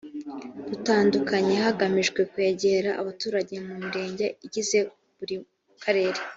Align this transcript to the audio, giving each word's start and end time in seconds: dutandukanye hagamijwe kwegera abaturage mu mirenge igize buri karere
dutandukanye 0.69 1.53
hagamijwe 1.65 2.21
kwegera 2.31 2.89
abaturage 3.01 3.55
mu 3.65 3.73
mirenge 3.83 4.25
igize 4.45 4.77
buri 5.17 5.35
karere 5.83 6.19